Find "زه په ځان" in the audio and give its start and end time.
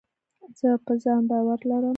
0.59-1.21